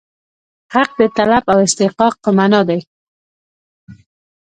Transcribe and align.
حق 0.73 0.89
د 0.99 1.01
طلب 1.17 1.43
او 1.51 1.57
استحقاق 1.67 2.13
په 2.23 2.29
معنا 2.37 2.61
دی. 2.69 2.79